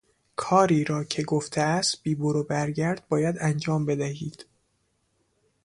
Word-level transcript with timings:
کاری 0.35 0.83
را 0.83 1.03
که 1.03 1.23
گفته 1.23 1.61
است 1.61 2.03
بی 2.03 2.15
برو 2.15 2.43
برگرد 2.43 3.07
باید 3.07 3.35
انجام 3.39 3.85
بدهید. 3.85 4.45